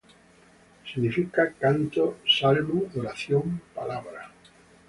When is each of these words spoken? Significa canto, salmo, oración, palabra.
Significa 0.91 1.53
canto, 1.63 2.17
salmo, 2.25 2.85
oración, 2.97 3.61
palabra. 3.75 4.31